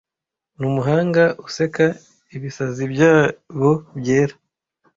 numuhanga 0.59 1.23
useka 1.47 1.85
ibisazi 2.35 2.83
byabo 2.93 3.69
byera 3.99 4.35